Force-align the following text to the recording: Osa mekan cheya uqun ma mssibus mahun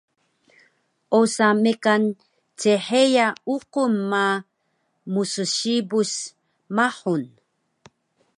Osa 1.19 1.47
mekan 1.63 2.03
cheya 2.59 3.27
uqun 3.53 3.93
ma 4.11 4.25
mssibus 5.13 6.13
mahun 6.75 7.23